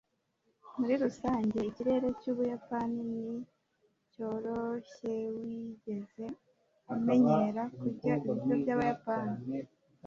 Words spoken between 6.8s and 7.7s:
umenyera